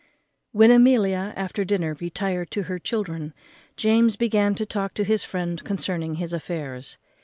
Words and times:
When 0.51 0.71
Amelia, 0.71 1.31
after 1.35 1.63
dinner, 1.63 1.93
retired 2.01 2.49
to 2.49 2.63
her 2.63 2.79
children, 2.79 3.35
James 3.77 4.15
began 4.15 4.55
to 4.55 4.65
talk 4.65 4.95
to 4.95 5.03
his 5.03 5.23
friend 5.23 5.63
concerning 5.63 6.15
his 6.15 6.33
affairs. 6.33 6.97